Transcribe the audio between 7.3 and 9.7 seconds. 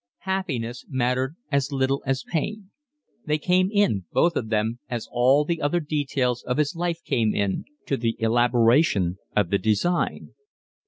in, to the elaboration of the